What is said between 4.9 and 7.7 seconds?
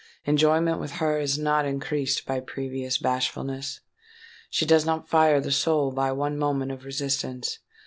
fire the soul by one moment of resistance.